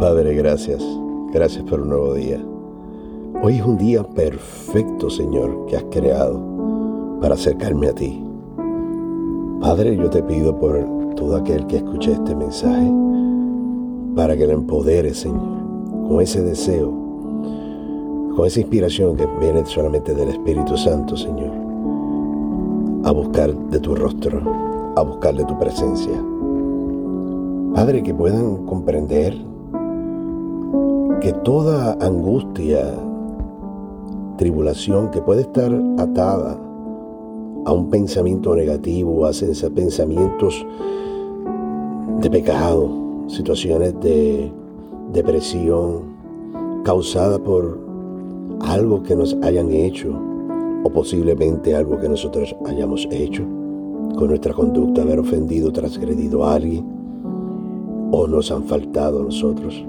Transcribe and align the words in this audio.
Padre, 0.00 0.34
gracias. 0.34 0.82
Gracias 1.30 1.62
por 1.64 1.82
un 1.82 1.90
nuevo 1.90 2.14
día. 2.14 2.42
Hoy 3.42 3.56
es 3.56 3.62
un 3.66 3.76
día 3.76 4.02
perfecto, 4.02 5.10
Señor, 5.10 5.66
que 5.66 5.76
has 5.76 5.84
creado 5.90 6.40
para 7.20 7.34
acercarme 7.34 7.88
a 7.88 7.92
ti. 7.92 8.24
Padre, 9.60 9.94
yo 9.98 10.08
te 10.08 10.22
pido 10.22 10.58
por 10.58 10.86
todo 11.16 11.36
aquel 11.36 11.66
que 11.66 11.76
escuche 11.76 12.12
este 12.12 12.34
mensaje, 12.34 12.90
para 14.16 14.34
que 14.38 14.46
le 14.46 14.54
empodere, 14.54 15.12
Señor, 15.12 15.42
con 16.08 16.22
ese 16.22 16.40
deseo, 16.40 16.90
con 18.34 18.46
esa 18.46 18.60
inspiración 18.60 19.16
que 19.16 19.26
viene 19.38 19.66
solamente 19.66 20.14
del 20.14 20.30
Espíritu 20.30 20.78
Santo, 20.78 21.14
Señor, 21.14 21.52
a 23.04 23.10
buscar 23.12 23.54
de 23.54 23.78
tu 23.78 23.94
rostro, 23.94 24.40
a 24.96 25.02
buscar 25.02 25.34
de 25.34 25.44
tu 25.44 25.58
presencia. 25.58 26.24
Padre, 27.74 28.02
que 28.02 28.14
puedan 28.14 28.64
comprender 28.64 29.50
que 31.20 31.34
toda 31.34 31.98
angustia, 32.00 32.94
tribulación 34.38 35.10
que 35.10 35.20
puede 35.20 35.42
estar 35.42 35.70
atada 35.98 36.58
a 37.66 37.72
un 37.72 37.90
pensamiento 37.90 38.56
negativo, 38.56 39.26
a 39.26 39.32
pensamientos 39.74 40.66
de 42.20 42.30
pecado, 42.30 42.88
situaciones 43.28 44.00
de 44.00 44.50
depresión 45.12 46.04
causada 46.84 47.38
por 47.38 47.78
algo 48.62 49.02
que 49.02 49.14
nos 49.14 49.36
hayan 49.42 49.70
hecho 49.72 50.18
o 50.84 50.90
posiblemente 50.90 51.76
algo 51.76 51.98
que 51.98 52.08
nosotros 52.08 52.56
hayamos 52.66 53.06
hecho 53.10 53.42
con 54.16 54.28
nuestra 54.28 54.54
conducta, 54.54 55.02
haber 55.02 55.18
ofendido, 55.18 55.70
transgredido 55.70 56.46
a 56.46 56.54
alguien 56.54 56.86
o 58.10 58.26
nos 58.26 58.50
han 58.50 58.64
faltado 58.64 59.20
a 59.20 59.24
nosotros 59.24 59.84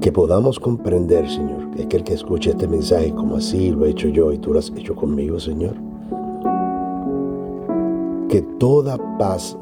que 0.00 0.10
podamos 0.10 0.58
comprender, 0.58 1.28
Señor, 1.28 1.70
que 1.72 1.82
aquel 1.82 2.04
que 2.04 2.14
escuche 2.14 2.50
este 2.50 2.66
mensaje 2.66 3.12
como 3.12 3.36
así 3.36 3.70
lo 3.70 3.84
he 3.84 3.90
hecho 3.90 4.08
yo 4.08 4.32
y 4.32 4.38
tú 4.38 4.52
lo 4.52 4.58
has 4.58 4.70
hecho 4.70 4.96
conmigo, 4.96 5.38
Señor, 5.38 5.74
que 8.28 8.40
toda 8.58 8.96
paz 9.18 9.56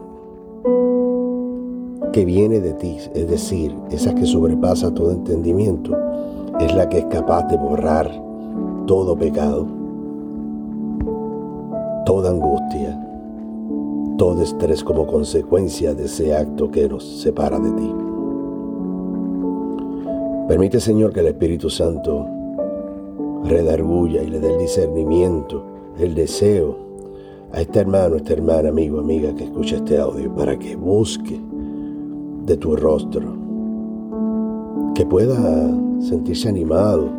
que 2.13 2.25
viene 2.25 2.61
de 2.61 2.73
ti, 2.75 2.97
es 3.15 3.29
decir, 3.29 3.75
esa 3.91 4.15
que 4.15 4.27
sobrepasa 4.27 4.95
todo 4.95 5.11
entendimiento, 5.11 5.97
es 6.61 6.75
la 6.75 6.89
que 6.89 6.99
es 6.99 7.05
capaz 7.07 7.49
de 7.49 7.57
borrar 7.57 8.11
todo 8.87 9.17
pecado, 9.17 9.67
toda 12.07 12.31
angustia, 12.31 12.99
todo 14.17 14.43
estrés 14.43 14.85
como 14.85 15.07
consecuencia 15.07 15.95
de 15.95 16.05
ese 16.05 16.35
acto 16.35 16.71
que 16.71 16.89
nos 16.89 17.05
separa 17.21 17.59
de 17.59 17.71
ti. 17.73 18.08
Permite, 20.49 20.81
Señor, 20.81 21.13
que 21.13 21.21
el 21.21 21.27
Espíritu 21.27 21.69
Santo 21.69 22.27
redarguya 23.45 24.23
y 24.23 24.29
le 24.29 24.41
dé 24.41 24.51
el 24.51 24.59
discernimiento, 24.59 25.63
el 25.99 26.15
deseo 26.15 26.75
a 27.53 27.61
este 27.61 27.81
hermano, 27.81 28.17
esta 28.17 28.33
hermana, 28.33 28.71
amigo, 28.71 28.99
amiga 28.99 29.35
que 29.35 29.45
escucha 29.45 29.77
este 29.77 29.99
audio 29.99 30.35
para 30.35 30.59
que 30.59 30.75
busque 30.75 31.39
de 32.47 32.57
tu 32.57 32.77
rostro, 32.77 33.31
que 34.95 35.05
pueda 35.05 35.37
sentirse 36.01 36.49
animado 36.49 37.11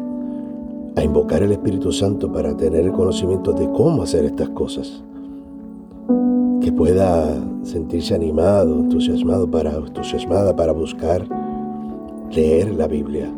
a 0.95 1.03
invocar 1.03 1.44
el 1.44 1.52
Espíritu 1.52 1.91
Santo 1.91 2.33
para 2.33 2.57
tener 2.57 2.83
el 2.83 2.91
conocimiento 2.91 3.53
de 3.53 3.69
cómo 3.73 4.02
hacer 4.02 4.25
estas 4.25 4.50
cosas, 4.50 5.03
que 6.61 6.72
pueda 6.72 7.35
sentirse 7.61 8.16
animado, 8.16 8.73
entusiasmado 8.73 9.50
para, 9.50 9.75
entusiasmada 9.75 10.55
para 10.55 10.72
buscar 10.72 11.27
leer 12.31 12.73
la 12.75 12.88
Biblia, 12.88 13.31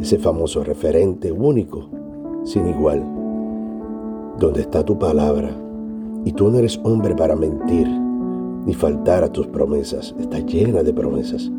ese 0.00 0.18
famoso 0.18 0.62
referente 0.62 1.32
único, 1.32 1.88
sin 2.44 2.66
igual, 2.68 3.02
donde 4.38 4.60
está 4.60 4.84
tu 4.84 4.98
palabra, 4.98 5.50
y 6.24 6.32
tú 6.32 6.50
no 6.50 6.58
eres 6.58 6.78
hombre 6.84 7.14
para 7.14 7.36
mentir, 7.36 7.88
ni 7.88 8.74
faltar 8.74 9.24
a 9.24 9.32
tus 9.32 9.46
promesas, 9.46 10.14
está 10.18 10.38
llena 10.40 10.82
de 10.82 10.92
promesas. 10.92 11.50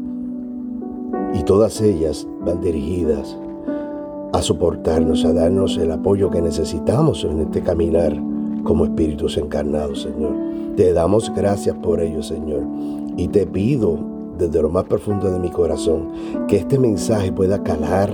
Y 1.33 1.43
todas 1.43 1.81
ellas 1.81 2.27
van 2.45 2.61
dirigidas 2.61 3.37
a 4.31 4.41
soportarnos, 4.41 5.25
a 5.25 5.33
darnos 5.33 5.77
el 5.77 5.91
apoyo 5.91 6.29
que 6.29 6.41
necesitamos 6.41 7.23
en 7.23 7.39
este 7.39 7.61
caminar 7.61 8.15
como 8.63 8.85
espíritus 8.85 9.37
encarnados, 9.37 10.03
Señor. 10.03 10.33
Te 10.75 10.93
damos 10.93 11.33
gracias 11.35 11.75
por 11.77 11.99
ello, 11.99 12.21
Señor. 12.21 12.61
Y 13.17 13.27
te 13.29 13.47
pido 13.47 13.97
desde 14.39 14.61
lo 14.61 14.69
más 14.69 14.85
profundo 14.85 15.29
de 15.29 15.37
mi 15.37 15.51
corazón, 15.51 16.09
que 16.47 16.55
este 16.55 16.79
mensaje 16.79 17.31
pueda 17.31 17.61
calar 17.61 18.09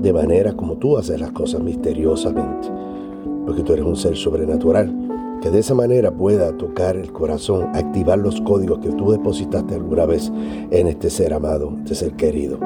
de 0.00 0.12
manera 0.12 0.54
como 0.54 0.76
tú 0.76 0.96
haces 0.96 1.20
las 1.20 1.30
cosas 1.32 1.62
misteriosamente, 1.62 2.68
porque 3.44 3.62
tú 3.62 3.74
eres 3.74 3.84
un 3.84 3.96
ser 3.96 4.16
sobrenatural, 4.16 4.92
que 5.42 5.50
de 5.50 5.60
esa 5.60 5.74
manera 5.74 6.10
pueda 6.10 6.56
tocar 6.56 6.96
el 6.96 7.12
corazón, 7.12 7.68
activar 7.74 8.18
los 8.18 8.40
códigos 8.40 8.78
que 8.78 8.90
tú 8.90 9.12
depositaste 9.12 9.74
alguna 9.74 10.06
vez 10.06 10.32
en 10.70 10.88
este 10.88 11.10
ser 11.10 11.34
amado, 11.34 11.72
este 11.78 11.94
ser 11.94 12.12
querido, 12.14 12.58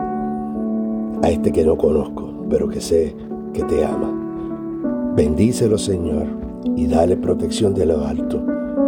a 1.23 1.29
este 1.29 1.53
que 1.53 1.65
no 1.65 1.77
conozco, 1.77 2.33
pero 2.49 2.69
que 2.69 2.81
sé 2.81 3.15
que 3.53 3.65
te 3.65 3.85
ama. 3.85 5.13
Bendícelo, 5.17 5.77
Señor, 5.77 6.27
y 6.77 6.87
dale 6.87 7.17
protección 7.17 7.75
de 7.75 7.87
lo 7.87 8.07
alto 8.07 8.41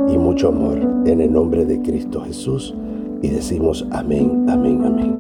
y 0.09 0.17
mucho 0.17 0.49
amor 0.49 0.79
en 1.05 1.21
el 1.21 1.33
nombre 1.33 1.65
de 1.67 1.83
Cristo 1.83 2.23
Jesús 2.23 2.75
y 3.25 3.31
decimos 3.31 3.87
amén, 3.91 4.47
amén, 4.51 4.85
amén. 4.85 5.05